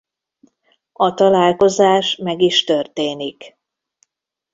A 0.93 1.13
találkozás 1.13 2.15
meg 2.15 2.41
is 2.41 2.63
történik. 2.63 3.57